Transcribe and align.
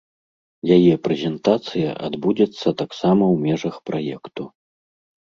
Яе 0.75 0.93
прэзентацыя 1.07 1.89
адбудзецца 2.07 2.73
таксама 2.81 3.23
ў 3.33 3.51
межах 3.51 3.75
праекту. 3.91 4.43